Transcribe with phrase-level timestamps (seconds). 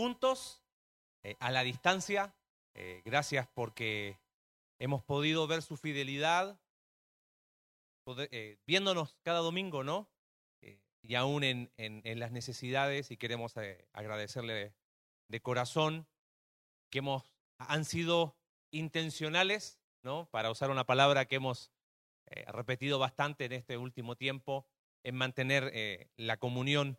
[0.00, 0.62] juntos,
[1.22, 2.34] eh, a la distancia.
[2.72, 4.18] Eh, gracias porque
[4.78, 6.58] hemos podido ver su fidelidad,
[8.30, 10.08] eh, viéndonos cada domingo, ¿no?
[11.02, 13.54] y aún en, en, las necesidades, y queremos
[13.94, 14.74] agradecerle
[15.28, 16.06] de, corazón
[16.90, 18.36] que hemos, han sido
[18.70, 20.28] intencionales, ¿no?
[20.30, 21.72] Para usar una palabra que hemos
[22.48, 24.66] repetido bastante en este último tiempo,
[25.02, 26.98] en mantener la comunión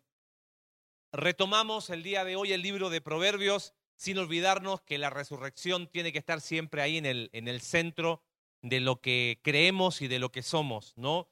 [1.14, 6.14] Retomamos el día de hoy el libro de Proverbios sin olvidarnos que la resurrección tiene
[6.14, 8.24] que estar siempre ahí en el, en el centro
[8.62, 11.30] de lo que creemos y de lo que somos, ¿no?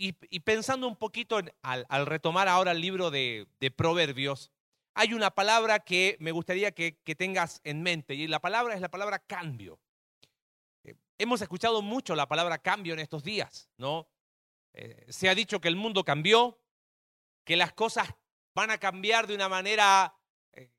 [0.00, 4.52] Y, pensando un poquito al, retomar ahora el libro de, Proverbios,
[4.94, 8.90] hay una palabra que me gustaría que, tengas en mente y la palabra es la
[8.90, 9.80] palabra cambio.
[10.84, 14.08] Eh, hemos escuchado mucho la palabra cambio en estos días, ¿no?
[14.74, 16.60] Eh, se ha dicho que el mundo cambió,
[17.44, 18.14] que las cosas
[18.58, 20.16] van a cambiar de una manera
[20.52, 20.72] eh,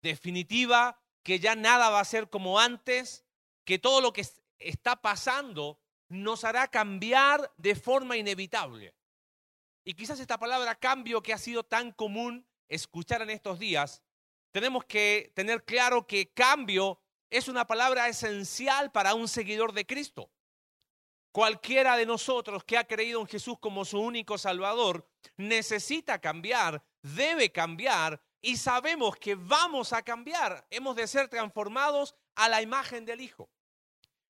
[0.00, 3.26] definitiva, que ya nada va a ser como antes,
[3.66, 4.26] que todo lo que
[4.58, 5.78] está pasando
[6.08, 8.94] nos hará cambiar de forma inevitable.
[9.84, 14.02] Y quizás esta palabra cambio que ha sido tan común escuchar en estos días,
[14.50, 20.30] tenemos que tener claro que cambio es una palabra esencial para un seguidor de Cristo.
[21.32, 25.06] Cualquiera de nosotros que ha creído en Jesús como su único Salvador
[25.36, 26.82] necesita cambiar,
[27.14, 30.66] debe cambiar y sabemos que vamos a cambiar.
[30.70, 33.50] Hemos de ser transformados a la imagen del Hijo.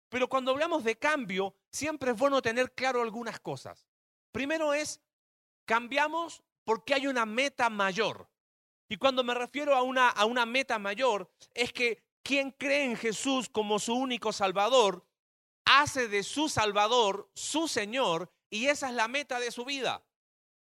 [0.09, 3.87] Pero cuando hablamos de cambio, siempre es bueno tener claro algunas cosas.
[4.33, 5.01] Primero es,
[5.65, 8.29] cambiamos porque hay una meta mayor.
[8.89, 12.97] Y cuando me refiero a una, a una meta mayor, es que quien cree en
[12.97, 15.05] Jesús como su único Salvador,
[15.65, 20.05] hace de su Salvador su Señor y esa es la meta de su vida.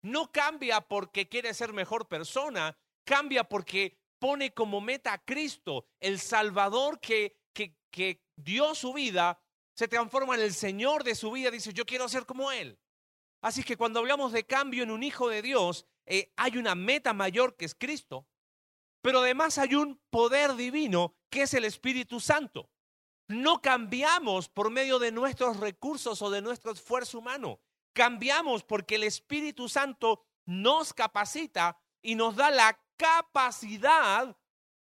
[0.02, 6.20] No cambia porque quiere ser mejor persona, cambia porque pone como meta a Cristo, el
[6.20, 9.42] Salvador que, que, que dio su vida,
[9.74, 12.80] se transforma en el Señor de su vida, dice, yo quiero ser como Él.
[13.42, 17.14] Así que cuando hablamos de cambio en un hijo de Dios, eh, hay una meta
[17.14, 18.28] mayor que es Cristo,
[19.02, 22.70] pero además hay un poder divino que es el Espíritu Santo.
[23.28, 27.60] No cambiamos por medio de nuestros recursos o de nuestro esfuerzo humano.
[27.94, 34.36] Cambiamos porque el Espíritu Santo nos capacita y nos da la capacidad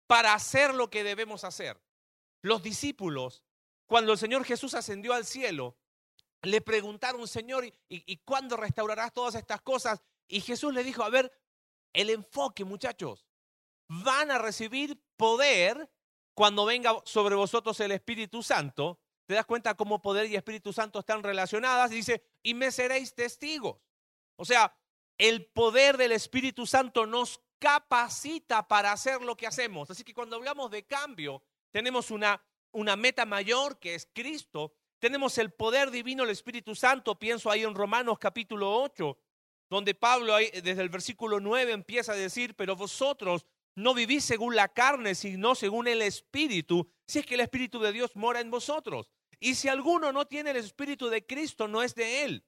[0.07, 1.81] para hacer lo que debemos hacer.
[2.41, 3.43] Los discípulos,
[3.85, 5.77] cuando el Señor Jesús ascendió al cielo,
[6.43, 10.01] le preguntaron, Señor, ¿y, cuándo restaurarás todas estas cosas?
[10.27, 11.31] Y Jesús le dijo, a ver,
[11.93, 13.27] el enfoque, muchachos,
[13.87, 15.91] van a recibir poder
[16.33, 19.00] cuando venga sobre vosotros el Espíritu Santo,
[19.31, 23.15] te das cuenta cómo poder y Espíritu Santo están relacionadas y dice, y me seréis
[23.15, 23.77] testigos.
[24.35, 24.75] O sea,
[25.17, 29.89] el poder del Espíritu Santo nos capacita para hacer lo que hacemos.
[29.89, 32.43] Así que cuando hablamos de cambio, tenemos una,
[32.73, 34.73] una meta mayor que es Cristo.
[34.99, 37.17] Tenemos el poder divino del Espíritu Santo.
[37.17, 39.17] Pienso ahí en Romanos capítulo 8,
[39.69, 44.67] donde Pablo desde el versículo 9 empieza a decir, pero vosotros no vivís según la
[44.67, 49.09] carne, sino según el Espíritu, si es que el Espíritu de Dios mora en vosotros.
[49.41, 52.45] Y si alguno no tiene el Espíritu de Cristo, no es de él.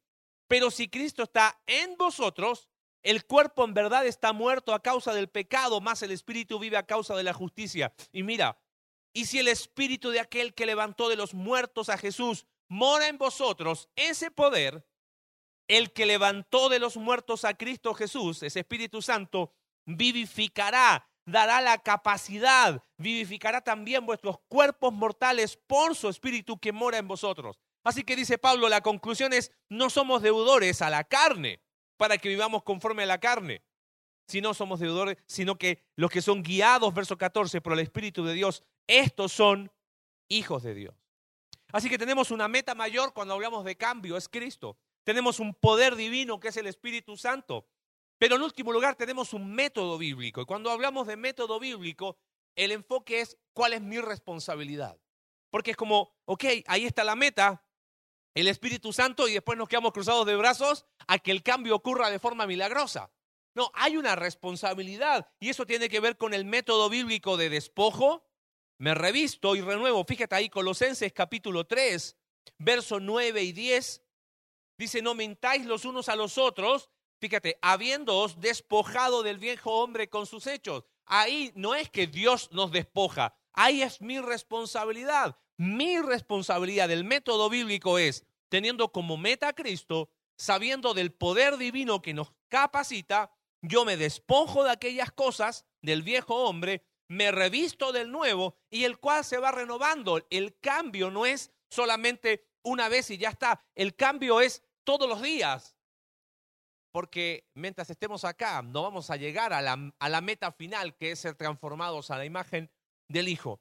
[0.48, 2.70] Pero si Cristo está en vosotros,
[3.02, 6.86] el cuerpo en verdad está muerto a causa del pecado, más el Espíritu vive a
[6.86, 7.92] causa de la justicia.
[8.12, 8.60] Y mira,
[9.12, 13.18] y si el Espíritu de aquel que levantó de los muertos a Jesús mora en
[13.18, 14.88] vosotros, ese poder,
[15.68, 19.52] el que levantó de los muertos a Cristo Jesús, ese Espíritu Santo,
[19.86, 27.08] vivificará dará la capacidad, vivificará también vuestros cuerpos mortales por su espíritu que mora en
[27.08, 27.60] vosotros.
[27.84, 31.62] Así que dice Pablo, la conclusión es, no somos deudores a la carne
[31.98, 33.62] para que vivamos conforme a la carne.
[34.28, 38.24] Si no somos deudores, sino que los que son guiados, verso 14, por el Espíritu
[38.24, 39.72] de Dios, estos son
[40.30, 40.96] hijos de Dios.
[41.74, 44.78] Así que tenemos una meta mayor cuando hablamos de cambio, es Cristo.
[45.04, 47.68] Tenemos un poder divino que es el Espíritu Santo.
[48.18, 50.42] Pero en último lugar tenemos un método bíblico.
[50.42, 52.18] Y cuando hablamos de método bíblico,
[52.56, 54.98] el enfoque es cuál es mi responsabilidad.
[55.50, 57.66] Porque es como, ok, ahí está la meta,
[58.34, 62.10] el Espíritu Santo, y después nos quedamos cruzados de brazos a que el cambio ocurra
[62.10, 63.12] de forma milagrosa.
[63.56, 68.26] No, hay una responsabilidad y eso tiene que ver con el método bíblico de despojo.
[68.80, 70.04] Me revisto y renuevo.
[70.06, 72.18] Fíjate ahí, Colosenses capítulo 3,
[72.58, 74.02] verso 9 y 10.
[74.78, 76.90] Dice, no mintáis los unos a los otros,
[77.24, 80.84] Fíjate, habiéndoos despojado del viejo hombre con sus hechos.
[81.06, 85.38] Ahí no es que Dios nos despoja, ahí es mi responsabilidad.
[85.56, 92.02] Mi responsabilidad del método bíblico es, teniendo como meta a Cristo, sabiendo del poder divino
[92.02, 93.32] que nos capacita,
[93.62, 98.98] yo me despojo de aquellas cosas del viejo hombre me revisto del nuevo y el
[98.98, 100.28] cual se va renovando.
[100.30, 103.64] El cambio no es solamente una vez y ya está.
[103.76, 105.73] El cambio es todos los días.
[106.94, 111.34] Porque mientras estemos acá, no vamos a llegar a la, meta final, que es ser
[111.34, 112.70] transformados a la imagen
[113.08, 113.60] del Hijo.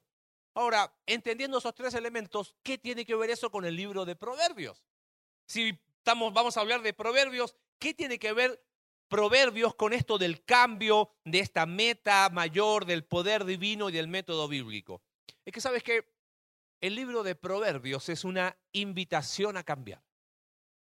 [0.53, 4.85] Ahora, entendiendo esos tres elementos, ¿qué tiene que ver eso con el libro de Proverbios?
[5.47, 8.63] Si estamos, vamos a hablar de Proverbios, ¿qué tiene que ver
[9.07, 14.47] Proverbios con esto del cambio de esta meta mayor del poder divino y del método
[14.47, 15.01] bíblico?
[15.43, 16.07] Es que sabes que
[16.81, 20.03] el libro de Proverbios es una invitación a cambiar.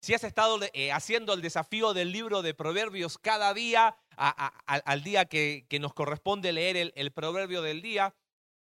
[0.07, 5.25] Si has estado eh, haciendo el desafío del libro de Proverbios cada día, al día
[5.25, 8.15] que, nos corresponde leer el, proverbio del día,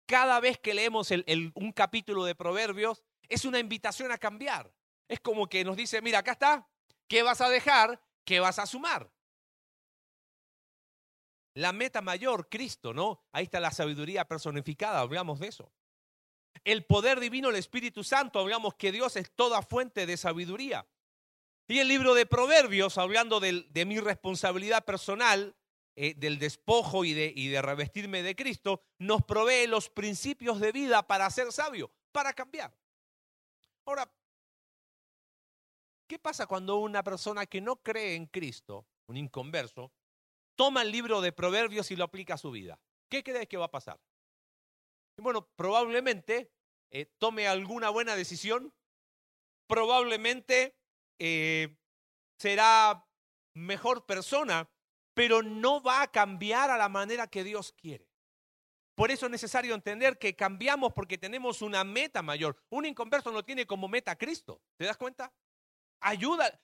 [0.07, 1.13] cada vez que leemos
[1.55, 4.75] un capítulo de Proverbios, es una invitación a cambiar.
[5.07, 6.69] Es como que nos dice, mira, acá está,
[7.07, 8.03] ¿qué vas a dejar?
[8.25, 9.09] ¿Qué vas a sumar?
[11.55, 13.23] La meta mayor, Cristo, ¿no?
[13.31, 15.71] Ahí está la sabiduría personificada, hablamos de eso.
[16.65, 20.85] El poder divino, el Espíritu Santo, hablamos que Dios es toda fuente de sabiduría.
[21.69, 25.57] Y el libro de Proverbios, hablando de, mi responsabilidad personal,
[25.97, 31.29] eh, del despojo y de, revestirme de Cristo, nos provee los principios de vida para
[31.31, 32.73] ser sabio, para cambiar.
[33.85, 34.09] Ahora,
[36.07, 39.93] ¿qué pasa cuando una persona que no cree en Cristo, un inconverso,
[40.55, 42.79] toma el libro de Proverbios y lo aplica a su vida?
[43.09, 43.99] ¿Qué crees que va a pasar?
[45.19, 46.53] Bueno, probablemente
[46.91, 48.73] eh, tome alguna buena decisión,
[49.67, 50.77] probablemente
[51.19, 51.77] eh,
[52.39, 53.07] será
[53.55, 54.69] mejor persona,
[55.15, 58.09] pero no va a cambiar a la manera que Dios quiere.
[58.95, 62.57] Por eso es necesario entender que cambiamos porque tenemos una meta mayor.
[62.71, 64.63] Un inconverso no tiene como meta a Cristo.
[64.77, 65.33] ¿Te das cuenta?
[66.01, 66.61] Ayuda.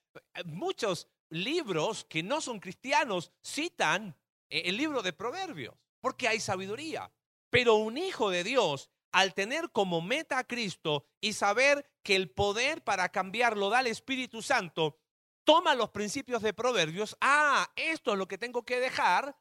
[0.46, 4.16] Muchos libros que no son cristianos citan
[4.49, 7.10] eh, el libro de Proverbios porque hay sabiduría.
[7.50, 12.31] Pero un hijo de Dios al tener como meta a Cristo y saber que el
[12.31, 14.99] poder para cambiar lo da el Espíritu Santo,
[15.44, 19.37] toma los principios de Proverbios, ah, esto es lo que tengo que dejar,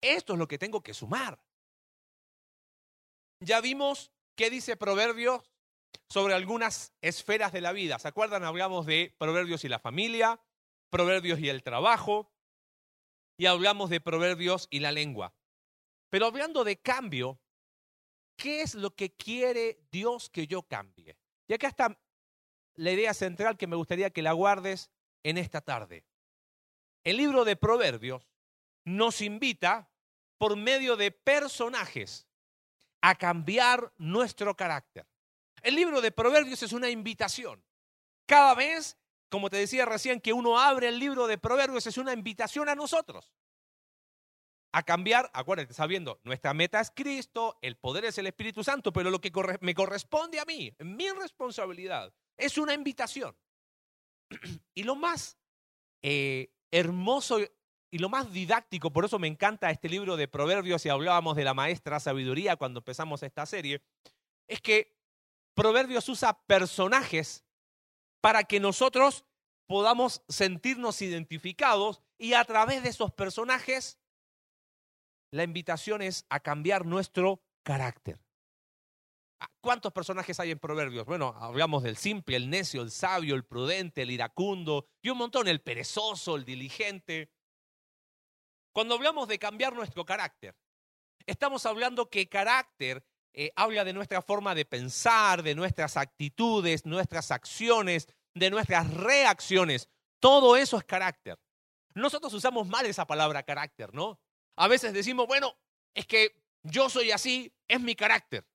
[0.00, 1.42] esto es lo que tengo que sumar.
[3.40, 5.50] Ya vimos qué dice Proverbios
[6.08, 7.98] sobre algunas esferas de la vida.
[7.98, 8.44] ¿Se acuerdan?
[8.44, 10.40] Hablamos de Proverbios y la familia,
[10.90, 12.32] Proverbios y el trabajo,
[13.38, 15.34] y hablamos de Proverbios y la lengua.
[16.10, 17.40] Pero hablando de cambio,
[18.40, 21.14] ¿Qué es lo que quiere Dios que yo cambie?
[21.46, 22.00] Y acá está
[22.76, 24.90] la idea central que me gustaría que la guardes
[25.22, 26.06] en esta tarde.
[27.04, 28.26] El libro de Proverbios
[28.86, 29.90] nos invita
[30.38, 32.26] por medio de personajes
[33.02, 35.06] a cambiar nuestro carácter.
[35.60, 37.62] El libro de Proverbios es una invitación.
[38.24, 38.96] Cada vez,
[39.28, 42.74] como te decía recién, que uno abre el libro de Proverbios es una invitación a
[42.74, 43.34] nosotros
[44.72, 49.10] a cambiar, acuérdate, sabiendo, nuestra meta es Cristo, el poder es el Espíritu Santo, pero
[49.10, 53.36] lo que me corresponde a mí, mi responsabilidad, es una invitación.
[54.74, 55.36] Y lo más
[56.02, 57.38] eh, hermoso
[57.90, 61.44] y lo más didáctico, por eso me encanta este libro de Proverbios y hablábamos de
[61.44, 63.82] la maestra sabiduría cuando empezamos esta serie,
[64.46, 64.96] es que
[65.54, 67.44] Proverbios usa personajes
[68.20, 69.24] para que nosotros
[69.66, 73.99] podamos sentirnos identificados y a través de esos personajes
[75.30, 78.20] la invitación es a cambiar nuestro carácter.
[79.40, 81.06] Ah, ¿Cuántos personajes hay en Proverbios?
[81.06, 85.48] Bueno, hablamos del simple, el necio, el sabio, el prudente, el iracundo y un montón,
[85.48, 87.32] el perezoso, el diligente.
[88.72, 90.56] Cuando hablamos de cambiar nuestro carácter,
[91.26, 97.30] estamos hablando que carácter eh, habla de nuestra forma de pensar, de nuestras actitudes, nuestras
[97.30, 99.88] acciones, de nuestras reacciones.
[100.20, 101.38] Todo eso es carácter.
[101.94, 104.20] Nosotros usamos mal esa palabra carácter, ¿no?
[104.60, 105.56] A veces decimos, bueno,
[105.94, 108.46] es que yo soy así, es mi carácter,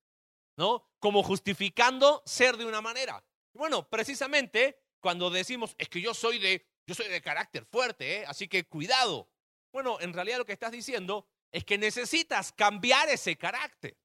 [0.55, 0.87] ¿no?
[0.99, 3.25] Como justificando ser de una manera.
[3.53, 8.25] Bueno, precisamente cuando decimos, es que yo soy de, yo soy de carácter fuerte, ¿eh?
[8.27, 9.31] así que cuidado.
[9.71, 13.97] Bueno, en realidad lo que estás diciendo es que necesitas cambiar ese carácter.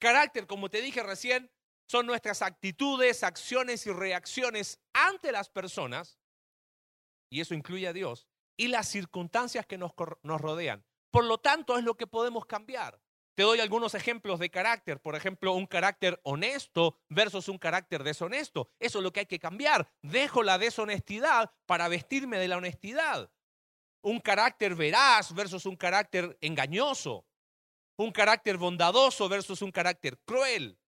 [0.00, 1.48] Carácter, como te dije recién,
[1.86, 6.18] son nuestras actitudes, acciones y reacciones ante las personas,
[7.30, 9.92] y eso incluye a Dios, y las circunstancias que nos,
[10.24, 10.84] nos rodean.
[11.14, 13.00] Por lo tanto, es lo que podemos cambiar.
[13.36, 15.00] Te doy algunos ejemplos de carácter.
[15.00, 18.68] Por ejemplo, un carácter honesto versus un carácter deshonesto.
[18.80, 19.88] Eso es lo que hay que cambiar.
[20.02, 23.30] Dejo la deshonestidad para vestirme de la honestidad.
[24.02, 27.24] Un carácter veraz versus un carácter engañoso.
[27.96, 30.80] Un carácter bondadoso versus un carácter cruel.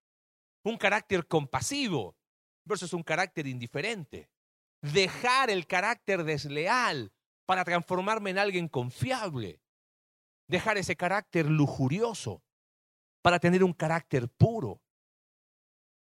[0.65, 2.17] Un carácter compasivo
[2.65, 4.29] versus un carácter indiferente.
[4.81, 7.13] Dejar el carácter desleal
[7.45, 9.61] para transformarme en alguien confiable
[10.49, 12.43] dejar ese carácter lujurioso.
[13.23, 14.81] para tener un carácter puro.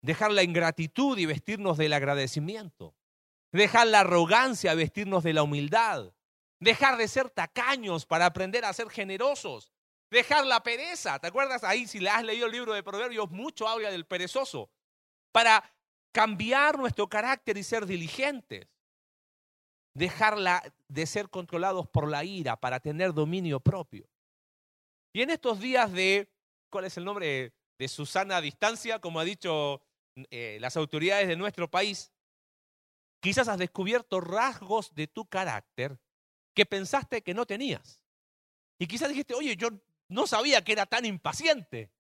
[0.02, 2.98] Dejar la ingratitud y vestirnos del agradecimiento.
[3.54, 6.14] Dejar la arrogancia y vestirnos de la humildad.
[6.60, 9.72] Dejar de ser tacaños para aprender a ser generosos.
[10.10, 11.18] Dejar la pereza.
[11.20, 13.32] ¿Te acuerdas ahí si le has leído el libro de Proverbios?
[13.32, 14.70] Mucho habla del perezoso.
[15.32, 15.64] Para
[16.12, 18.68] cambiar nuestro carácter y ser diligentes.
[19.94, 24.10] Dejarla de ser controlados por la ira para tener dominio propio.
[25.14, 26.28] Y en estos días de,
[26.70, 27.54] ¿cuál es el nombre?
[27.78, 29.82] De Susana a distancia, como ha dicho
[30.32, 32.12] eh, las autoridades de nuestro país,
[33.20, 36.00] quizás has descubierto rasgos de tu carácter
[36.56, 38.02] que pensaste que no tenías.
[38.80, 39.70] Y quizás dijiste, oye, yo
[40.08, 41.92] no sabía que era tan impaciente.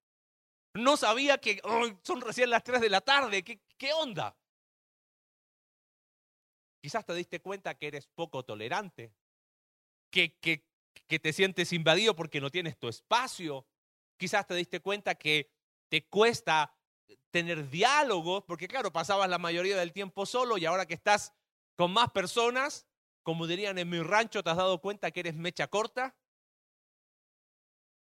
[0.74, 1.62] No sabía que
[2.04, 3.44] son recién las 3 de la tarde.
[3.44, 4.36] ¿Qué, qué onda?
[6.82, 9.14] Quizás te diste cuenta que eres poco tolerante,
[10.12, 10.66] que, que,
[11.08, 13.66] que te sientes invadido porque no tienes tu espacio.
[14.18, 15.52] Quizás te diste cuenta que
[15.90, 16.76] te cuesta
[17.32, 21.34] tener diálogos, porque claro, pasabas la mayoría del tiempo solo y ahora que estás
[21.76, 22.88] con más personas,
[23.24, 26.16] como dirían en mi rancho, te has dado cuenta que eres mecha corta.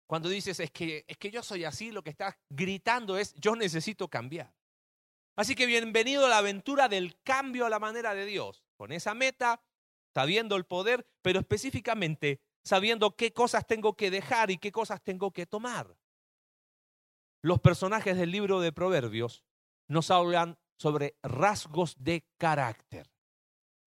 [0.08, 3.56] Cuando dices, es que, es que yo soy así, lo que estás gritando es, yo
[3.56, 4.54] necesito cambiar.
[5.36, 9.14] Así que bienvenido a la aventura del cambio a la manera de Dios, con esa
[9.14, 9.62] meta,
[10.14, 15.32] sabiendo el poder, pero específicamente sabiendo qué cosas tengo que dejar y qué cosas tengo
[15.32, 15.98] que tomar.
[17.42, 19.44] Los personajes del libro de Proverbios
[19.88, 23.10] nos hablan sobre rasgos de carácter.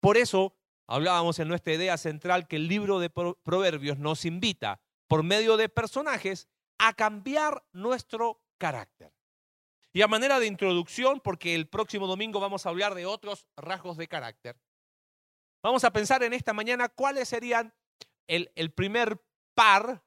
[0.00, 0.56] Por eso
[0.86, 5.68] hablábamos en nuestra idea central que el libro de Proverbios nos invita, por medio de
[5.68, 9.12] personajes, a cambiar nuestro carácter.
[9.92, 13.96] Y a manera de introducción, porque el próximo domingo vamos a hablar de otros rasgos
[13.96, 14.56] de carácter,
[15.62, 17.72] vamos a pensar en esta mañana cuáles serían
[18.26, 19.22] el, primer
[19.54, 20.04] par,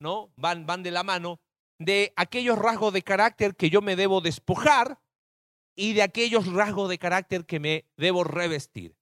[0.00, 0.32] ¿no?
[0.36, 1.40] Van, van de la mano,
[1.78, 5.00] de aquellos rasgos de carácter que yo me debo despojar
[5.74, 8.96] y de aquellos rasgos de carácter que me debo revestir.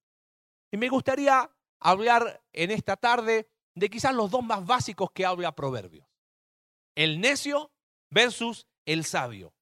[0.71, 5.55] Y me gustaría hablar en esta tarde de quizás los dos más básicos que habla
[5.55, 6.07] Proverbios.
[6.95, 7.73] El necio
[8.11, 9.55] versus el sabio.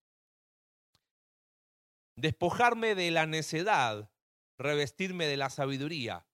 [2.16, 4.10] Despojarme de la necedad,
[4.58, 6.25] revestirme de la sabiduría.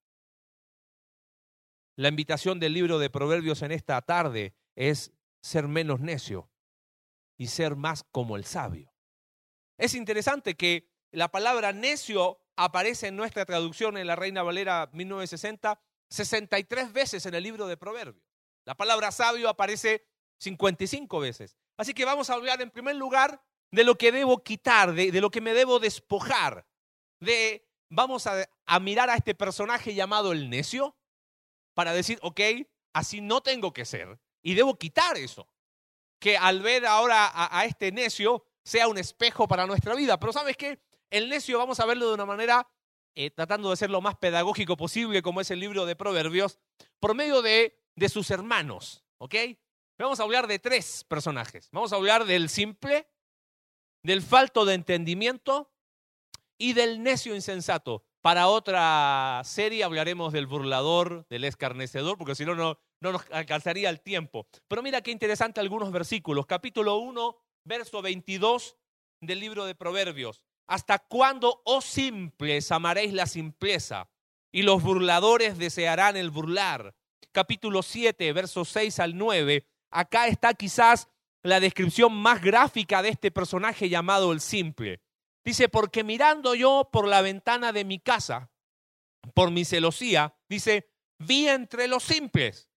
[1.97, 6.51] La invitación del libro de Proverbios en esta tarde es ser menos necio
[7.37, 8.93] y ser más como el sabio.
[9.77, 15.81] Es interesante que la palabra necio aparece en nuestra traducción en la Reina Valera 1960
[16.13, 18.25] 63 veces en el libro de Proverbios.
[18.65, 20.07] La palabra sabio aparece
[20.39, 21.57] 55 veces.
[21.77, 25.31] Así que vamos a hablar en primer lugar de lo que debo quitar, de, lo
[25.31, 26.67] que me debo despojar.
[27.19, 30.95] De, vamos a, a mirar a este personaje llamado el necio
[31.75, 32.41] para decir, ok,
[32.93, 35.49] así no tengo que ser y debo quitar eso.
[36.19, 40.19] Que al ver ahora a, este necio sea un espejo para nuestra vida.
[40.21, 40.81] Pero sabes qué?
[41.11, 42.69] El necio vamos a verlo de una manera
[43.15, 46.61] eh, tratando de ser lo más pedagógico posible, como es el libro de Proverbios,
[47.01, 49.05] por medio de, de sus hermanos.
[49.19, 49.35] ¿Ok?
[49.99, 51.69] Vamos a hablar de tres personajes.
[51.73, 53.09] Vamos a hablar del simple,
[54.03, 55.73] del falto de entendimiento
[56.57, 58.05] y del necio insensato.
[58.23, 64.01] Para otra serie hablaremos del burlador, del escarnecedor, porque si no, no nos alcanzaría el
[64.01, 64.47] tiempo.
[64.69, 66.47] Pero mira qué interesante algunos versículos.
[66.47, 68.77] Capítulo 1, verso 22
[69.21, 70.45] del libro de Proverbios.
[70.69, 74.09] ¿Hasta cuándo, oh simples, amaréis la simpleza?
[74.53, 76.95] Y los burladores desearán el burlar.
[77.33, 79.67] Capítulo 7, versos 6 al 9.
[79.91, 81.09] Acá está quizás
[81.43, 85.01] la descripción más gráfica de este personaje llamado el simple.
[85.45, 88.51] Dice, porque mirando yo por la ventana de mi casa,
[89.35, 92.69] por mi celosía, dice, vi entre los simples,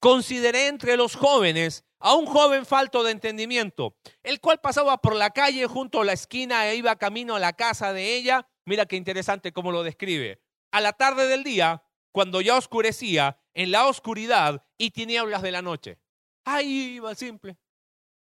[0.00, 5.30] consideré entre los jóvenes a un joven falto de entendimiento, el cual pasaba por la
[5.30, 8.46] calle junto a la esquina e iba camino a la casa de ella.
[8.66, 10.42] Mira qué interesante cómo lo describe.
[10.72, 11.82] A la tarde del día,
[12.12, 15.98] cuando ya oscurecía, en la oscuridad y tinieblas de la noche.
[16.44, 17.56] Ahí iba el simple,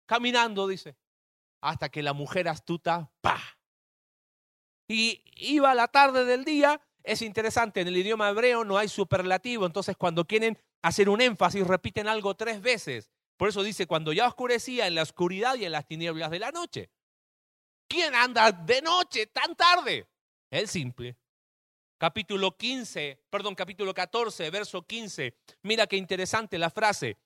[0.08, 0.98] caminando, dice,
[1.62, 3.57] hasta que la mujer astuta, ¡pa!
[4.88, 6.82] Y iba a la tarde del día.
[7.04, 11.66] Es interesante, en el idioma hebreo no hay superlativo, entonces cuando quieren hacer un énfasis
[11.66, 13.10] repiten algo tres veces.
[13.38, 16.52] Por eso dice, cuando ya oscurecía en la oscuridad y en las tinieblas de la
[16.52, 16.90] noche.
[17.88, 20.08] ¿Quién anda de noche tan tarde?
[20.50, 21.16] El simple.
[21.98, 25.36] Capítulo 15, perdón, capítulo 14, verso 15.
[25.64, 27.18] Mira qué interesante la frase.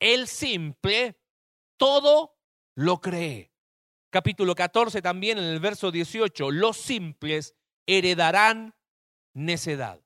[0.00, 1.16] El simple
[1.76, 2.36] todo
[2.74, 3.55] lo cree
[4.10, 7.54] capítulo 14 también en el verso 18, los simples
[7.86, 8.74] heredarán
[9.34, 10.00] necedad.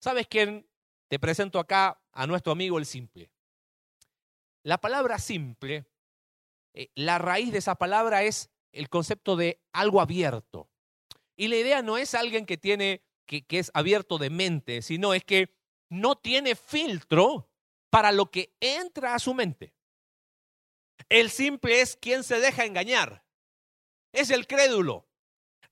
[0.00, 0.68] ¿Sabes quién?
[1.08, 3.30] Te presento acá a nuestro amigo el simple.
[4.62, 5.90] La palabra simple
[6.74, 10.70] eh, la raíz de esa palabra es el concepto de algo abierto.
[11.36, 15.14] Y la idea no es alguien que tiene, que, que es abierto de mente, sino
[15.14, 15.56] es que
[15.88, 17.50] no tiene filtro
[17.88, 19.74] para lo que entra a su mente.
[21.08, 23.24] El simple es quien se deja engañar.
[24.12, 25.08] Es el crédulo.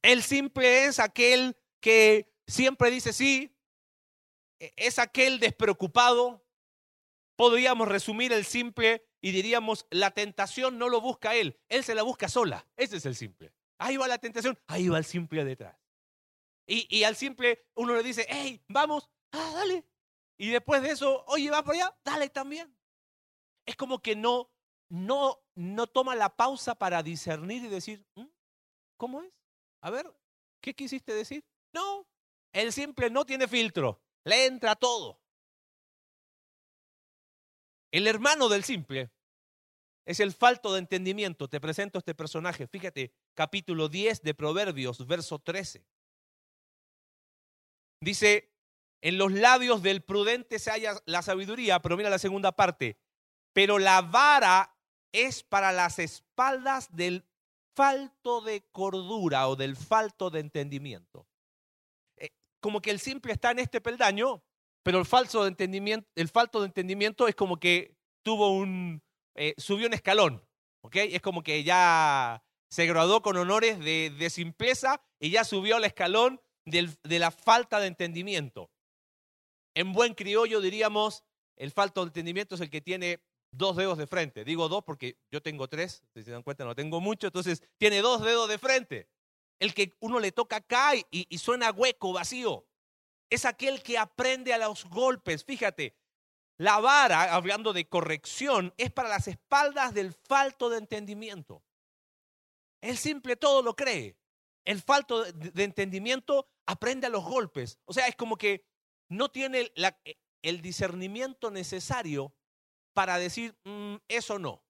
[0.03, 3.57] El simple es aquel que siempre dice sí.
[4.61, 6.45] E, es aquel despreocupado.
[7.37, 12.03] Podríamos resumir el simple y diríamos, la tentación no lo busca él, él se la
[12.03, 12.67] busca sola.
[12.77, 13.53] Ese es el simple.
[13.79, 15.77] Ahí va la tentación, ahí va el simple detrás.
[16.67, 19.85] Y, y al simple uno le dice, hey, vamos, ah, dale.
[20.37, 22.77] Y después de eso, oye, va por allá, dale también.
[23.67, 24.51] Es como que no,
[24.89, 28.27] no, no toma la pausa para discernir y decir, mm,
[28.97, 29.33] ¿cómo es?
[29.83, 30.13] A ver,
[30.61, 31.45] ¿qué quisiste decir?
[31.73, 32.07] No,
[32.53, 35.21] el simple no tiene filtro, le entra todo.
[37.91, 39.11] El hermano del simple
[40.05, 41.49] es el falto de entendimiento.
[41.49, 42.67] Te presento este personaje.
[42.67, 45.85] Fíjate, capítulo 10 de Proverbios, verso 13.
[48.01, 48.55] Dice,
[49.01, 52.99] en los labios del prudente se halla la sabiduría, pero mira la segunda parte.
[53.53, 54.78] Pero la vara
[55.13, 57.25] es para las espaldas del
[57.75, 61.27] falto de cordura o del falto de entendimiento.
[62.17, 64.43] Eh, como que el simple está en este peldaño,
[64.83, 69.03] pero el falso de entendimiento, el falto de entendimiento es como que tuvo un,
[69.35, 70.45] eh, subió un escalón.
[70.93, 76.41] Es como que ya se graduó con honores de, simpleza y ya subió al escalón
[76.65, 78.71] de la falta de entendimiento.
[79.75, 81.25] En buen criollo diríamos,
[81.57, 84.45] el falto de entendimiento es el que tiene dos dedos de frente.
[84.45, 88.01] Digo dos porque yo tengo tres, si se dan cuenta no tengo mucho, entonces tiene
[88.01, 89.09] dos dedos de frente.
[89.59, 92.69] El que uno le toca acá y suena hueco, vacío
[93.31, 95.45] es aquel que aprende a los golpes.
[95.45, 95.97] Fíjate,
[96.57, 101.63] la vara, hablando de corrección, es para las espaldas del falto de entendimiento.
[102.81, 104.17] El simple todo lo cree.
[104.65, 107.79] El falto de entendimiento aprende a los golpes.
[107.85, 108.65] O sea, es como que
[109.09, 109.73] no tiene
[110.43, 112.35] el discernimiento necesario
[112.99, 114.65] para decir mm, eso no,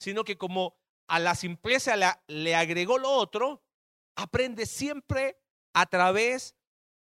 [0.00, 1.94] sino que como a la simpleza
[2.26, 3.62] le agregó lo otro,
[4.16, 5.40] aprende siempre
[5.72, 6.56] a través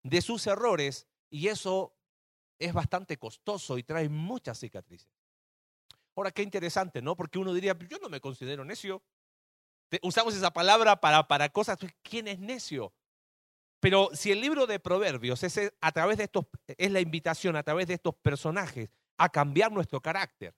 [0.03, 1.95] de sus errores y eso
[2.59, 5.09] es bastante costoso y trae muchas cicatrices.
[6.13, 7.15] Ahora, qué interesante, ¿no?
[7.15, 9.01] Porque uno diría, yo no me considero necio.
[10.01, 12.93] Usamos esa palabra para, para cosas, ¿quién es necio?
[13.79, 17.63] Pero si el libro de Proverbios es, a través de estos, es la invitación a
[17.63, 20.55] través de estos personajes a cambiar nuestro carácter,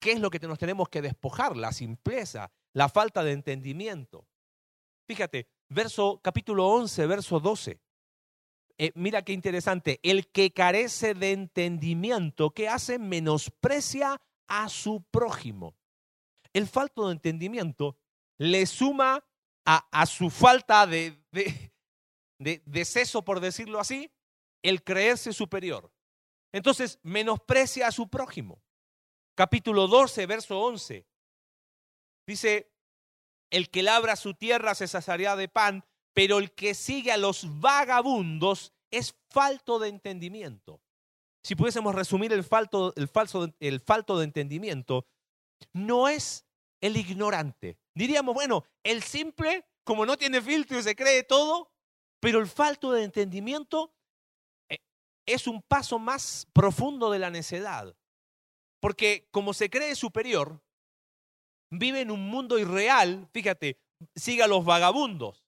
[0.00, 1.56] ¿qué es lo que nos tenemos que despojar?
[1.56, 4.26] La simpleza, la falta de entendimiento.
[5.06, 7.78] Fíjate, verso, capítulo 11, verso 12.
[8.78, 12.98] Eh, mira qué interesante, el que carece de entendimiento, ¿qué hace?
[12.98, 15.76] Menosprecia a su prójimo.
[16.52, 17.98] El falto de entendimiento
[18.38, 19.24] le suma
[19.66, 21.72] a, su falta de, de,
[22.38, 24.10] de, por decirlo así,
[24.62, 25.93] el creerse superior.
[26.54, 28.62] Entonces, menosprecia a su prójimo.
[29.34, 31.04] Capítulo 12, verso 11.
[32.28, 32.72] Dice,
[33.50, 37.58] el que labra su tierra se saciará de pan, pero el que sigue a los
[37.58, 40.80] vagabundos es falto de entendimiento.
[41.42, 45.08] Si pudiésemos resumir el falto, el, falso, el falto de entendimiento,
[45.72, 46.46] no es
[46.80, 47.78] el ignorante.
[47.96, 51.72] Diríamos, bueno, el simple, como no tiene filtro y se cree todo,
[52.20, 53.92] pero el falto de entendimiento
[55.26, 57.96] es un paso más profundo de la necedad.
[58.80, 60.62] Porque como se cree superior,
[61.70, 63.80] vive en un mundo irreal, fíjate,
[64.14, 65.44] siga a los vagabundos.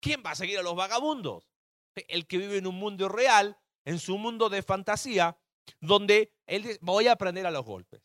[0.00, 1.50] ¿Quién va a seguir a los vagabundos?
[1.94, 5.38] El que vive en un mundo real, en su mundo de fantasía,
[5.80, 8.02] donde él dice, voy a aprender a los golpes.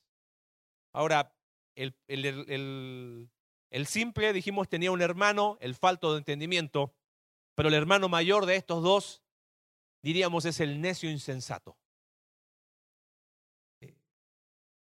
[0.94, 1.36] Ahora,
[1.76, 6.94] el, el, simple, dijimos, tenía un hermano, el falto de entendimiento,
[7.56, 9.23] pero el hermano mayor de estos dos,
[10.04, 11.78] diríamos, es el necio insensato.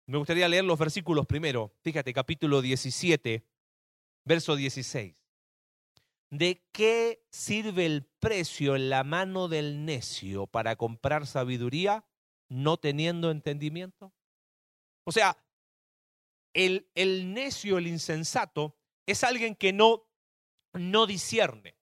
[0.06, 1.72] Me gustaría leer los versículos primero.
[1.82, 3.46] Fíjate, capítulo 17,
[4.24, 5.22] verso 16.
[6.30, 12.04] ¿De qué sirve el precio en la mano del necio para comprar sabiduría
[12.48, 14.12] no teniendo entendimiento?
[15.04, 15.44] O sea,
[16.54, 20.08] el, el necio, el insensato, es alguien que no,
[20.72, 21.76] no discierne.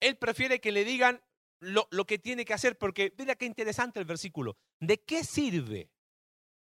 [0.00, 1.22] Él prefiere que le digan
[1.60, 4.56] lo, lo, que tiene que hacer, porque mira qué interesante el versículo.
[4.80, 5.90] ¿De qué sirve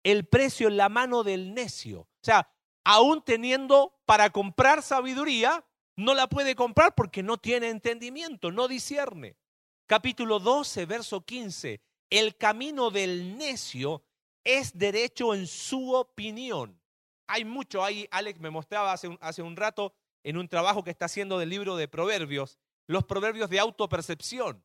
[0.04, 2.02] el precio en la mano del necio?
[2.02, 2.50] O sea,
[2.84, 5.66] aún teniendo para comprar sabiduría,
[5.98, 9.38] no la puede comprar porque no tiene entendimiento, no discierne.
[9.88, 11.82] Capítulo 12, verso 15.
[12.10, 14.04] El camino del necio
[14.44, 16.80] es derecho en su opinión,
[17.28, 18.08] hay mucho ahí.
[18.12, 21.50] Alex me mostraba hace un, hace un rato en un trabajo que está haciendo del
[21.50, 24.64] libro de Proverbios, los proverbios de autopercepción.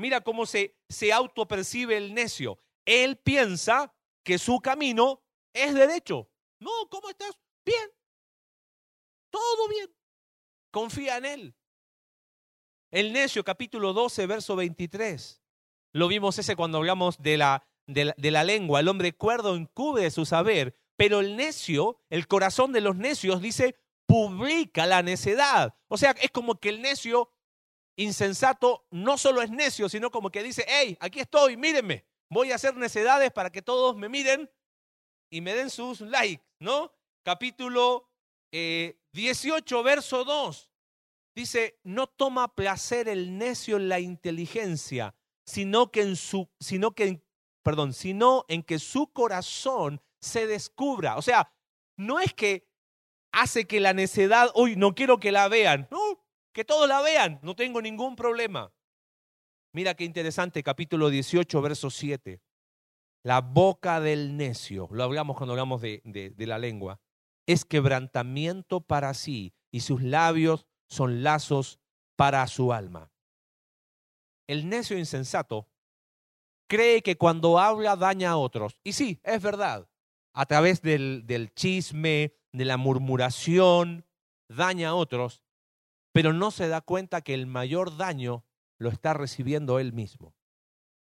[0.00, 2.58] Mira cómo se, se autopercibe el necio.
[2.86, 6.30] Él piensa que su camino es derecho.
[6.58, 7.38] No, ¿cómo estás?
[7.66, 7.90] Bien.
[9.28, 9.94] Todo bien.
[10.70, 11.56] Confía en Él.
[12.90, 15.42] El necio, capítulo 12, verso 23.
[15.92, 18.80] Lo vimos ese cuando hablamos de la, de la, lengua.
[18.80, 23.76] El hombre cuerdo encubre su saber, pero el necio, el corazón de los necios, dice,
[24.06, 25.74] publica la necedad.
[25.88, 27.30] O sea, es como que el necio
[28.00, 32.54] insensato no solo es necio, sino como que dice, hey, aquí estoy, mírenme, voy a
[32.54, 34.50] hacer necedades para que todos me miren
[35.30, 36.92] y me den sus likes, ¿no?
[37.24, 38.10] Capítulo
[38.52, 40.70] 18, eh, verso 2.
[41.36, 45.14] Dice, no toma placer el necio en la inteligencia,
[45.46, 47.22] sino que en su, sino que,
[47.62, 51.16] perdón, sino en que su corazón se descubra.
[51.16, 51.52] O sea,
[51.96, 52.66] no es que
[53.32, 55.86] hace que la necedad, uy, no quiero que la vean.
[55.90, 56.19] No,
[56.52, 58.72] que todos la vean, no tengo ningún problema.
[59.72, 62.40] Mira qué interesante, capítulo 18, verso 7.
[63.22, 67.00] La boca del necio, lo hablamos cuando hablamos de, de la lengua,
[67.46, 71.78] es quebrantamiento para sí y sus labios son lazos
[72.16, 73.10] para su alma.
[74.48, 75.68] El necio insensato
[76.66, 78.78] cree que cuando habla daña a otros.
[78.84, 79.88] Y sí, es verdad.
[80.32, 84.06] A través del, del chisme, de la murmuración,
[84.48, 85.42] daña a otros,
[86.12, 88.44] pero no se da cuenta que el mayor daño
[88.78, 90.34] lo está recibiendo él mismo.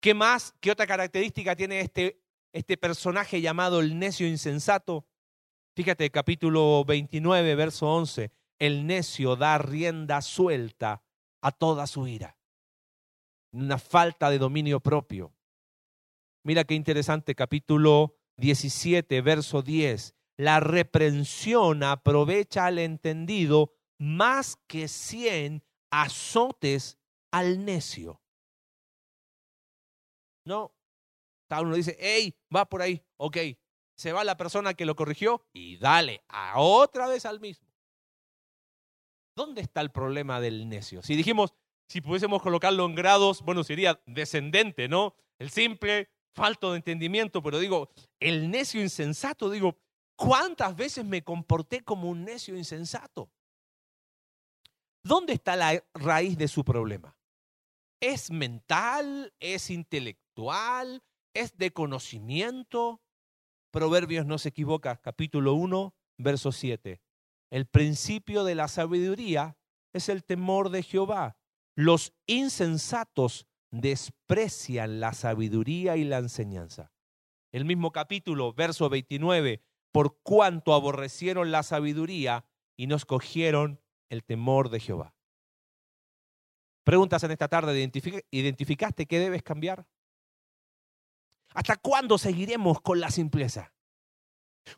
[0.00, 2.22] ¿Qué más, qué otra característica tiene este,
[2.52, 5.06] este personaje llamado el necio insensato?
[5.76, 8.32] Fíjate, capítulo 29, verso 11.
[8.58, 11.02] El necio da rienda suelta
[11.42, 12.36] a toda su ira.
[13.52, 15.34] Una falta de dominio propio.
[16.42, 20.14] Mira qué interesante, capítulo 17, verso 10.
[20.38, 26.98] La reprensión aprovecha al entendido más que cien azotes
[27.30, 28.20] al necio.
[30.46, 30.74] No,
[31.48, 33.36] cada uno dice, hey, va por ahí, ok,
[33.94, 37.68] se va la persona que lo corrigió y dale a otra vez al mismo.
[39.36, 41.02] ¿Dónde está el problema del necio?
[41.02, 41.52] Si dijimos,
[41.86, 45.14] si pudiésemos colocarlo en grados, bueno, sería descendente, ¿no?
[45.38, 49.78] El simple, falto de entendimiento, pero digo, el necio insensato, digo,
[50.16, 53.30] ¿cuántas veces me comporté como un necio insensato?
[55.02, 57.16] ¿Dónde está la raíz de su problema?
[58.00, 59.32] ¿Es mental?
[59.40, 61.02] ¿Es intelectual?
[61.34, 63.00] ¿Es de conocimiento?
[63.70, 67.00] Proverbios no se equivoca, capítulo 1, verso 7.
[67.50, 69.56] El principio de la sabiduría
[69.92, 71.36] es el temor de Jehová.
[71.76, 76.92] Los insensatos desprecian la sabiduría y la enseñanza.
[77.52, 82.44] El mismo capítulo, verso 29, por cuanto aborrecieron la sabiduría
[82.76, 83.80] y no escogieron
[84.10, 85.14] el temor de Jehová.
[86.84, 87.90] Preguntas en esta tarde,
[88.30, 89.86] ¿identificaste qué debes cambiar?
[91.54, 93.72] ¿Hasta cuándo seguiremos con la simpleza?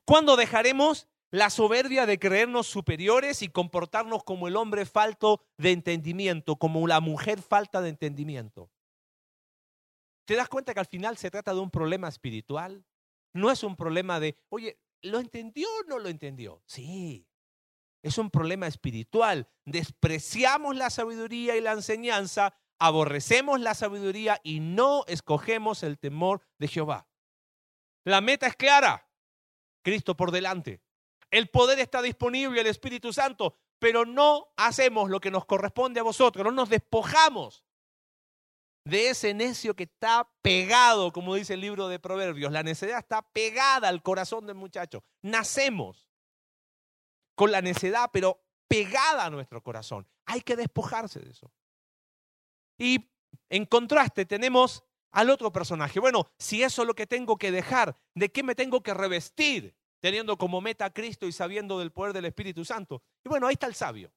[0.05, 6.57] ¿Cuándo dejaremos la soberbia de creernos superiores y comportarnos como el hombre falto de entendimiento,
[6.57, 8.71] como la mujer falta de entendimiento?
[10.25, 12.85] ¿Te das cuenta que al final se trata de un problema espiritual?
[13.33, 16.63] No es un problema de, oye, ¿lo entendió o no lo entendió?
[16.67, 17.27] Sí,
[18.03, 19.49] es un problema espiritual.
[19.65, 26.69] Despreciamos la sabiduría y la enseñanza, aborrecemos la sabiduría y no escogemos el temor de
[26.69, 27.07] Jehová.
[28.05, 29.09] La meta es clara.
[29.85, 30.83] Cristo por delante.
[31.31, 36.05] El poder está disponible, el Espíritu Santo, pero no hacemos lo que nos corresponde a
[36.05, 37.65] vosotros, no nos despojamos
[38.85, 42.53] de ese necio que está pegado, como dice el libro de Proverbios.
[42.53, 45.05] La necedad está pegada al corazón del muchacho.
[45.23, 46.12] Nacemos
[47.35, 50.07] con la necedad, pero pegada a nuestro corazón.
[50.27, 51.53] Hay que despojarse de eso.
[52.79, 53.11] Y
[53.49, 56.01] en contraste tenemos al otro personaje.
[56.01, 59.77] Bueno, si eso es lo que tengo que dejar, ¿de qué me tengo que revestir?
[60.01, 63.03] Teniendo como meta a Cristo y sabiendo del poder del Espíritu Santo.
[63.25, 64.13] Y bueno, ahí está el sabio.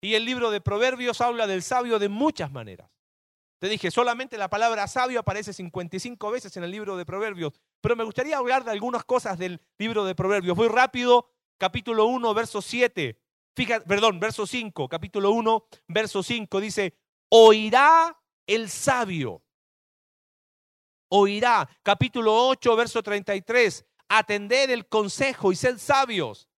[0.00, 2.90] Y el libro de Proverbios habla del sabio de muchas maneras.
[3.58, 7.96] Te dije, solamente la palabra sabio aparece 55 veces en el libro de Proverbios, pero
[7.96, 10.56] me gustaría hablar de algunas cosas del libro de Proverbios.
[10.56, 13.18] Voy rápido capítulo 1, verso 7.
[13.54, 16.94] Fíjate, perdón, verso 5, capítulo 1, verso 5 dice,
[17.30, 19.42] oirá el sabio.
[21.08, 21.68] Oirá.
[21.82, 26.48] Capítulo 8, verso 33, atended el consejo y sed sabios.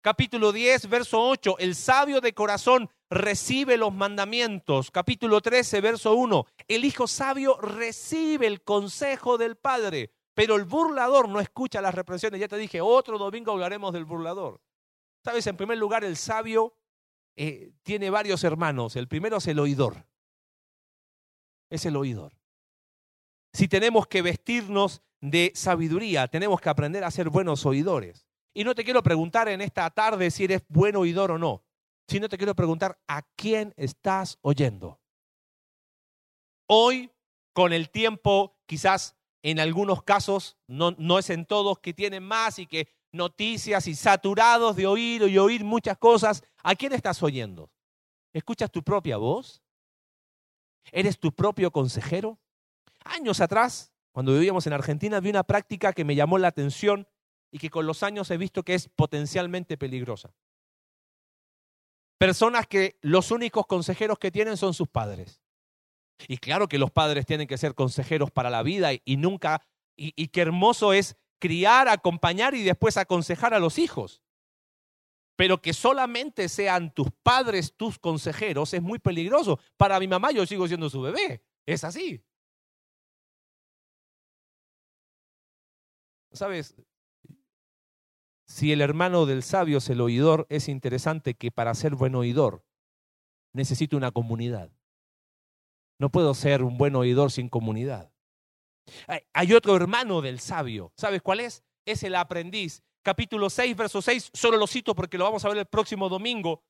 [0.00, 4.90] Capítulo 10, verso 8, el sabio de corazón recibe los mandamientos.
[4.90, 11.28] Capítulo 13, verso 1, el hijo sabio recibe el consejo del padre, Pero el burlador
[11.28, 12.38] no escucha las reprensiones.
[12.38, 14.60] Ya te dije, otro domingo hablaremos del burlador.
[15.24, 16.76] Sabes, en primer lugar, el sabio
[17.34, 18.94] eh, tiene varios hermanos.
[18.94, 20.06] El primero es el oidor.
[21.68, 22.38] Es el oidor.
[23.52, 28.24] Si tenemos que vestirnos de sabiduría, tenemos que aprender a ser buenos oidores.
[28.54, 31.64] Y no te quiero preguntar en esta tarde si eres buen oidor o no,
[32.06, 35.00] sino te quiero preguntar a quién estás oyendo.
[36.68, 37.10] Hoy,
[37.52, 42.58] con el tiempo, quizás en algunos casos, no, no es en todos que tienen más
[42.58, 47.70] y que noticias y saturados de oír y oír muchas cosas, ¿a quién estás oyendo?
[48.32, 49.62] ¿Escuchas tu propia voz?
[50.92, 52.38] ¿Eres tu propio consejero?
[53.04, 57.06] Años atrás, cuando vivíamos en Argentina, vi una práctica que me llamó la atención
[57.50, 60.34] y que con los años he visto que es potencialmente peligrosa.
[62.18, 65.40] Personas que los únicos consejeros que tienen son sus padres.
[66.26, 69.62] Y claro que los padres tienen que ser consejeros para la vida y, nunca,
[69.96, 74.22] y, y qué hermoso es criar, acompañar y después aconsejar a los hijos.
[75.36, 79.60] Pero que solamente sean tus padres tus consejeros es muy peligroso.
[79.76, 81.44] Para mi mamá yo sigo siendo su bebé.
[81.64, 82.24] Es así.
[86.32, 86.74] ¿Sabes?
[88.46, 92.64] Si el hermano del sabio es el oidor, es interesante que para ser buen oidor
[93.52, 94.70] necesito una comunidad.
[95.98, 98.12] No puedo ser un buen oidor sin comunidad.
[99.32, 100.92] Hay otro hermano del sabio.
[100.96, 101.64] ¿Sabes cuál es?
[101.84, 102.82] Es el aprendiz.
[103.02, 106.62] Capítulo 6, verso 6, solo lo cito porque lo vamos a ver el próximo domingo.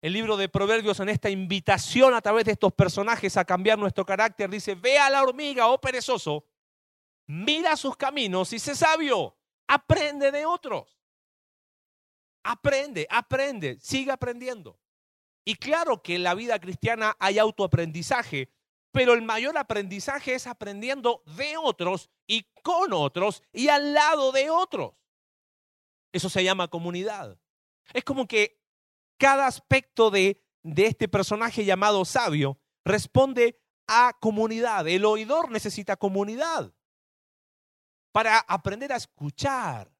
[0.00, 4.04] El libro de Proverbios en esta invitación a través de estos personajes a cambiar nuestro
[4.04, 6.44] carácter dice, ve a la hormiga, oh perezoso,
[7.26, 9.36] mira sus caminos y sé sabio,
[9.66, 10.98] aprende de otros.
[12.44, 14.78] Aprende, aprende, sigue aprendiendo.
[15.48, 18.52] Y claro que en la vida cristiana hay autoaprendizaje,
[18.92, 24.50] pero el mayor aprendizaje es aprendiendo de otros y con otros y al lado de
[24.50, 24.92] otros.
[26.12, 27.40] Eso se llama comunidad.
[27.94, 28.62] Es como que
[29.16, 34.86] cada aspecto de, de este personaje llamado sabio responde a comunidad.
[34.86, 36.74] El oidor necesita comunidad
[38.12, 39.90] para aprender a escuchar.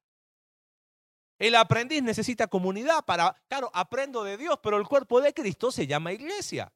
[1.39, 5.87] El aprendiz necesita comunidad para, claro, aprendo de Dios, pero el cuerpo de Cristo se
[5.87, 6.73] llama iglesia.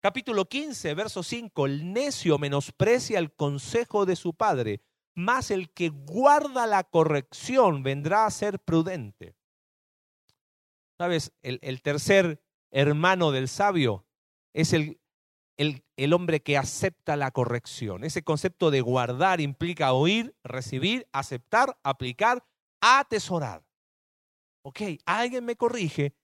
[0.00, 4.82] Capítulo 15, verso 5, el necio menosprecia el consejo de su padre,
[5.14, 9.36] mas el que guarda la corrección vendrá a ser prudente.
[10.98, 11.32] ¿Sabes?
[11.42, 14.04] El, tercer hermano del sabio
[14.52, 15.00] es el,
[15.56, 18.02] el, hombre que acepta la corrección.
[18.02, 22.44] Ese concepto de guardar implica oír, recibir, aceptar, aplicar,
[22.82, 23.64] atesorar.
[24.64, 26.14] Ok, alguien me corrige,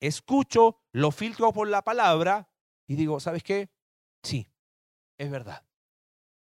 [0.00, 2.48] escucho, lo filtro por la palabra
[2.88, 3.68] y digo, ¿sabes qué?
[4.22, 4.50] Sí,
[5.18, 5.66] es verdad.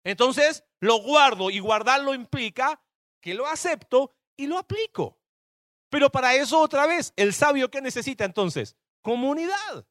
[0.03, 2.81] Entonces lo guardo y guardarlo implica
[3.21, 5.19] que lo acepto y lo aplico.
[5.89, 8.75] Pero para eso otra vez, el sabio que necesita entonces?
[9.01, 9.87] Comunidad.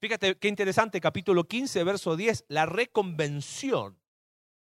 [0.00, 4.00] Fíjate qué interesante, capítulo 15, verso 10, la reconvención,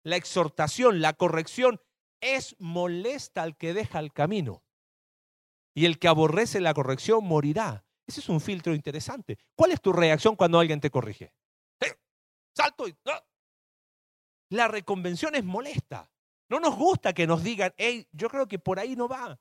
[0.02, 1.80] la exhortación, la corrección
[2.24, 4.62] es molesta al que deja el camino.
[5.74, 7.84] Y el que aborrece la corrección morirá.
[8.06, 9.38] Ese es un filtro interesante.
[9.54, 11.32] ¿Cuál es tu reacción cuando alguien te corrige?
[11.80, 11.94] ¡Eh!
[12.56, 12.96] Salto y...
[14.50, 16.10] La reconvención es molesta.
[16.48, 19.38] No nos gusta que nos digan, hey, yo creo que por ahí no va.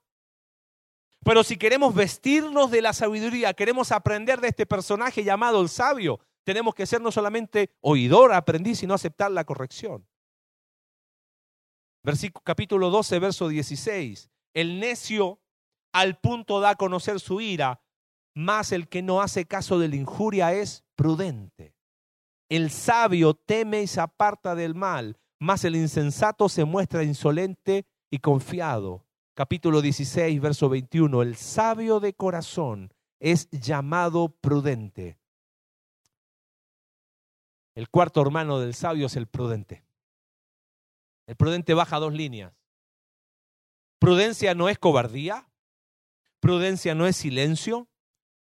[1.24, 6.20] Pero si queremos vestirnos de la sabiduría, queremos aprender de este personaje llamado el sabio,
[6.44, 10.06] tenemos que ser no solamente oidor, aprendiz, sino aceptar la corrección.
[12.04, 14.30] Versículo, capítulo 12, verso 16.
[14.52, 15.40] El necio
[15.92, 17.82] al punto da a conocer su ira,
[18.34, 21.74] más el que no hace caso de la injuria es prudente.
[22.50, 28.18] El sabio teme y se aparta del mal, más el insensato se muestra insolente y
[28.18, 29.06] confiado.
[29.34, 31.22] Capítulo 16, verso 21.
[31.22, 35.18] El sabio de corazón es llamado prudente.
[37.74, 39.83] El cuarto hermano del sabio es el prudente.
[41.26, 42.52] El prudente baja dos líneas.
[43.98, 45.48] Prudencia no es cobardía.
[46.40, 47.88] Prudencia no es silencio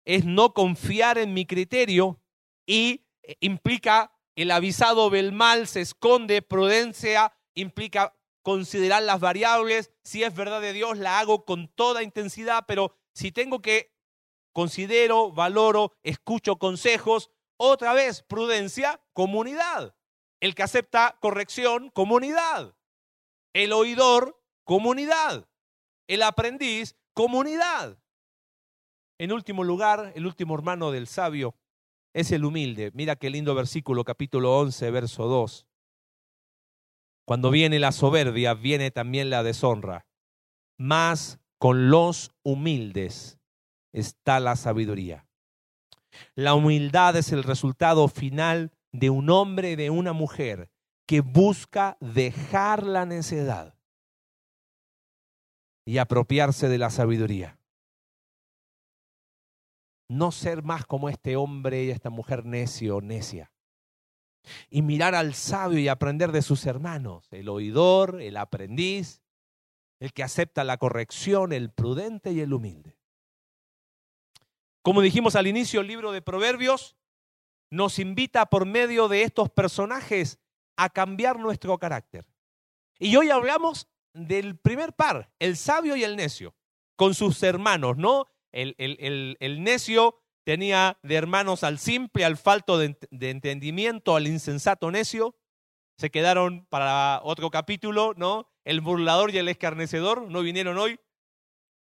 [0.04, 2.20] es no confiar en mi criterio
[2.66, 10.24] y eh, implica el avisado del mal se esconde, prudencia implica considerar las variables, si
[10.24, 13.94] es verdad de Dios la hago con toda intensidad, pero si tengo que
[14.52, 19.94] considero, valoro, escucho consejos, otra vez prudencia, comunidad.
[20.42, 22.74] El que acepta corrección, comunidad.
[23.54, 25.48] El oidor, comunidad.
[26.08, 28.02] El aprendiz, comunidad.
[29.20, 31.54] En último lugar, el último hermano del sabio
[32.12, 32.90] es el humilde.
[32.92, 35.64] Mira qué lindo versículo, capítulo 11, verso 2.
[37.24, 40.08] Cuando viene la soberbia, viene también la deshonra.
[40.76, 43.38] Mas con los humildes
[43.92, 45.24] está la sabiduría.
[46.34, 50.70] La humildad es el resultado final de un hombre de una mujer
[51.06, 53.74] que busca dejar la necedad
[55.84, 57.58] y apropiarse de la sabiduría.
[60.08, 63.50] No ser más como este hombre y esta mujer necio o necia.
[64.68, 69.22] Y mirar al sabio y aprender de sus hermanos, el oidor, el aprendiz,
[70.00, 72.98] el que acepta la corrección, el prudente y el humilde.
[74.82, 76.96] Como dijimos al inicio, el libro de Proverbios
[77.72, 80.38] nos invita por medio de estos personajes
[80.76, 82.26] a cambiar nuestro carácter.
[82.98, 86.54] Y hoy hablamos del primer par, el sabio y el necio,
[86.96, 88.26] con sus hermanos, ¿no?
[88.52, 95.34] El, el, necio tenía de hermanos al simple, al falto de, entendimiento, al insensato necio.
[95.96, 98.50] Se quedaron para otro capítulo, ¿no?
[98.64, 101.00] El burlador y el escarnecedor no vinieron hoy.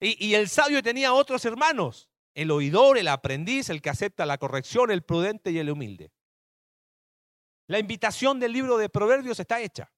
[0.01, 4.37] Y, y el sabio tenía otros hermanos, el oidor, el aprendiz, el que acepta la
[4.37, 6.11] corrección, el prudente y el humilde.
[7.67, 9.91] La invitación del libro de Proverbios está hecha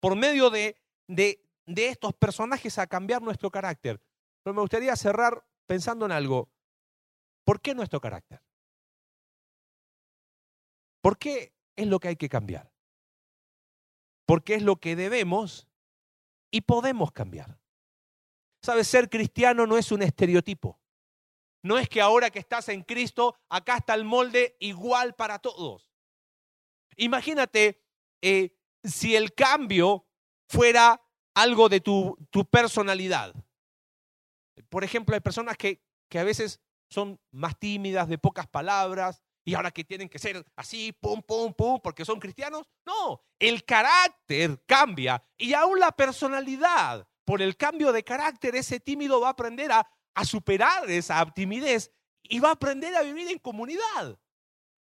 [0.00, 0.80] por medio de
[1.14, 4.00] de, estos personajes a cambiar nuestro carácter.
[4.42, 6.48] Pero me gustaría cerrar pensando en algo.
[7.44, 8.42] ¿Por qué nuestro carácter?
[11.00, 12.70] ¿Por qué es lo que hay que cambiar?
[14.26, 15.66] Porque es lo que debemos
[16.50, 17.58] y podemos cambiar.
[18.62, 18.86] ¿Sabes?
[18.86, 20.78] Ser cristiano no es un estereotipo.
[21.62, 25.90] No es que ahora que estás en Cristo, acá está el molde igual para todos.
[26.96, 27.82] Imagínate
[28.22, 30.06] eh, si el cambio
[30.48, 31.00] fuera
[31.34, 33.34] algo de tu, tu personalidad.
[34.68, 39.54] Por ejemplo, hay personas que, que a veces son más tímidas, de pocas palabras, y
[39.54, 42.66] ahora que tienen que ser así, pum, pum, pum, porque son cristianos.
[42.84, 47.06] No, el carácter cambia y aún la personalidad.
[47.24, 51.92] Por el cambio de carácter, ese tímido va a aprender a, a superar esa timidez
[52.22, 54.18] y va a aprender a vivir en comunidad.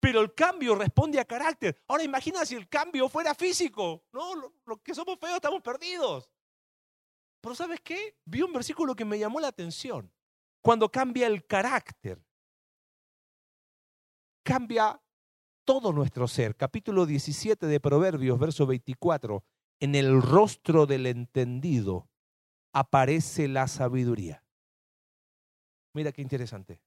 [0.01, 1.81] Pero el cambio responde a carácter.
[1.87, 4.05] Ahora imagina si el cambio fuera físico.
[4.13, 4.35] No,
[4.67, 6.29] los que somos feos estamos perdidos.
[7.41, 8.17] Pero ¿sabes qué?
[8.25, 10.13] Vi un versículo que me llamó la atención.
[10.61, 12.25] Cuando cambia el carácter,
[14.45, 15.01] cambia
[15.65, 16.57] todo nuestro ser.
[16.57, 19.45] Capítulo 17 de Proverbios, verso 24.
[19.81, 22.09] En el rostro del entendido
[22.73, 24.45] aparece la sabiduría.
[25.95, 26.81] Mira qué interesante.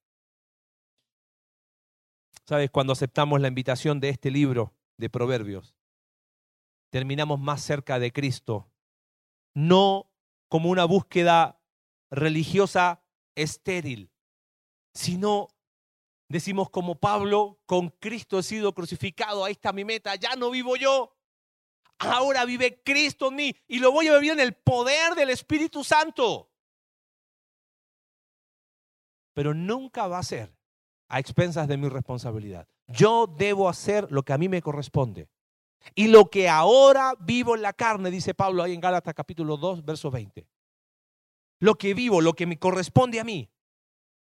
[2.45, 2.69] ¿Sabes?
[2.71, 5.75] Cuando aceptamos la invitación de este libro de Proverbios,
[6.91, 8.71] terminamos más cerca de Cristo,
[9.53, 10.11] no
[10.47, 11.59] como una búsqueda
[12.11, 13.03] religiosa
[13.35, 14.11] estéril,
[14.93, 15.49] sino
[16.29, 20.75] decimos como Pablo, con Cristo he sido crucificado, ahí está mi meta, ya no vivo
[20.75, 21.15] yo,
[21.99, 25.83] ahora vive Cristo en mí y lo voy a vivir en el poder del Espíritu
[25.83, 26.51] Santo.
[29.35, 30.55] Pero nunca va a ser
[31.09, 32.67] a expensas de mi responsabilidad.
[32.87, 35.27] Yo debo hacer lo que a mí me corresponde.
[35.93, 39.85] Y lo que ahora vivo en la carne, dice Pablo ahí en Gálatas capítulo 2,
[39.85, 40.47] verso 20.
[41.59, 43.51] Lo que vivo, lo que me corresponde a mí,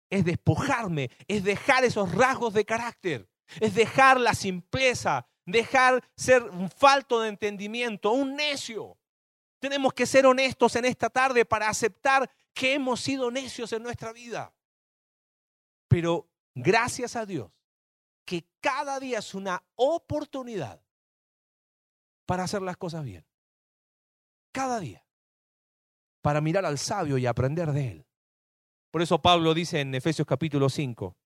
[0.10, 3.28] es despojarme, es dejar esos rasgos de carácter,
[3.60, 8.98] es dejar la simpleza, dejar ser un falto de entendimiento, un necio.
[9.60, 14.13] Tenemos que ser honestos en esta tarde para aceptar que hemos sido necios en nuestra
[14.13, 14.54] vida.
[15.88, 17.52] Pero Gracias a Dios
[18.26, 20.82] que cada día es una oportunidad
[22.26, 23.26] para hacer las cosas bien.
[24.52, 25.06] Cada día.
[26.22, 28.06] Para mirar al sabio y aprender de él.
[28.91, 31.17] Por eso Pablo dice en Efesios capítulo 5,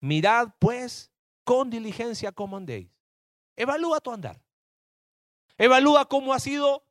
[0.00, 1.12] mirad pues
[1.44, 2.90] con diligencia cómo andéis.
[3.56, 4.42] Evalúa tu andar.
[5.56, 6.84] Evalúa cómo ha sido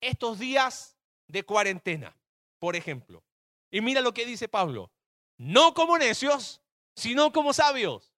[0.00, 0.96] estos días
[1.28, 2.16] de cuarentena,
[2.58, 3.22] por ejemplo.
[3.70, 4.90] Y mira lo que dice Pablo.
[5.38, 6.62] No como necios,
[6.94, 8.12] sino como sabios.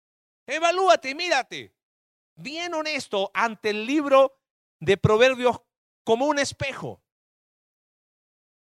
[0.47, 1.75] Evalúate, mírate.
[2.37, 4.39] Bien honesto ante el libro
[4.81, 5.61] de Proverbios
[6.05, 7.03] como un espejo.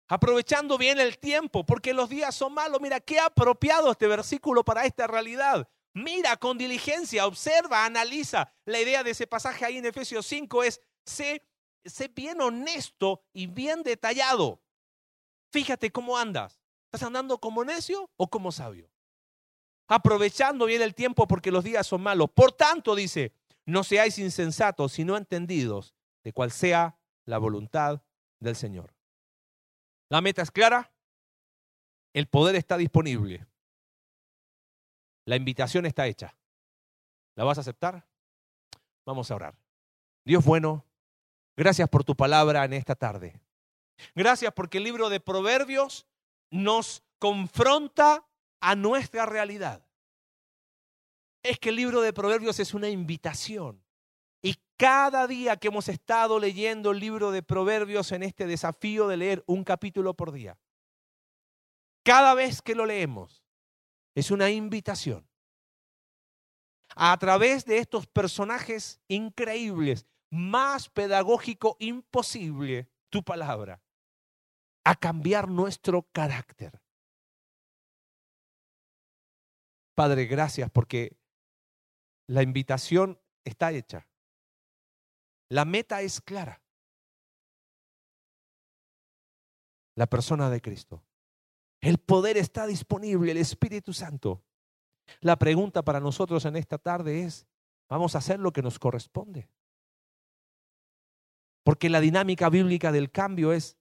[0.08, 2.80] Aprovechando bien el tiempo, porque los días son malos.
[2.80, 5.68] Mira, qué apropiado este versículo para esta realidad.
[5.94, 8.52] Mira con diligencia, observa, analiza.
[8.64, 11.42] La idea de ese pasaje ahí en Efesios 5 es, sé,
[11.84, 14.62] sé bien honesto y bien detallado.
[15.50, 16.60] Fíjate cómo andas.
[16.96, 18.90] ¿Estás andando como necio o como sabio?
[19.88, 22.28] aprovechando bien el tiempo porque los días son malos.
[22.30, 23.32] Por tanto, dice,
[23.66, 25.94] no seáis insensatos, sino entendidos
[26.24, 28.02] de cuál sea la voluntad
[28.40, 28.94] del Señor.
[30.08, 30.90] La meta es clara,
[32.14, 33.46] el poder está disponible,
[35.24, 36.36] la invitación está hecha.
[37.36, 38.08] ¿La vas a aceptar?
[39.04, 39.58] Vamos a orar.
[40.24, 40.84] Dios bueno,
[41.56, 43.40] Gracias por tu palabra en esta tarde.
[44.14, 46.06] Gracias porque el libro de Proverbios
[46.50, 48.26] nos confronta
[48.60, 49.86] a nuestra realidad.
[51.42, 53.82] Es que el libro de Proverbios es una invitación.
[54.42, 59.16] Y cada día que hemos estado leyendo el libro de Proverbios en este desafío de
[59.16, 60.58] leer un capítulo por día,
[62.04, 63.42] cada vez que lo leemos,
[64.14, 65.28] es una invitación
[66.94, 73.82] a través de estos personajes increíbles, más pedagógico imposible, tu palabra,
[74.86, 76.80] a cambiar nuestro carácter.
[79.96, 81.18] Padre, gracias porque
[82.28, 84.06] la invitación está hecha.
[85.48, 86.62] La meta es clara.
[89.96, 91.02] La persona de Cristo.
[91.80, 94.44] El poder está disponible, el Espíritu Santo.
[95.18, 97.44] La pregunta para nosotros en esta tarde es,
[97.88, 99.48] ¿vamos a hacer lo que nos corresponde?
[101.64, 103.76] Porque la dinámica bíblica del cambio es,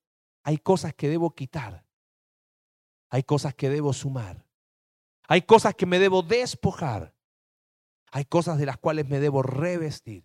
[0.46, 1.84] hay cosas que debo quitar,
[3.10, 4.46] hay cosas que debo sumar,
[5.28, 7.16] hay cosas que me debo despojar,
[8.12, 10.24] hay cosas de las cuales me debo revestir.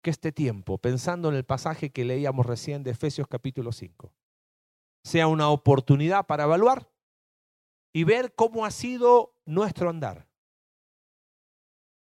[0.00, 4.10] Que este tiempo, pensando en el pasaje que leíamos recién de Efesios capítulo 5,
[5.04, 6.90] sea una oportunidad para evaluar
[7.92, 10.26] y ver cómo ha sido nuestro andar.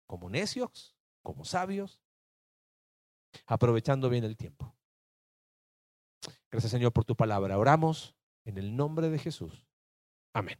[0.05, 2.01] Como necios, como sabios,
[3.45, 4.74] aprovechando bien el tiempo.
[6.55, 7.57] Gracias Señor por tu palabra.
[7.57, 9.67] Oramos en el nombre de Jesús.
[10.33, 10.57] Amén.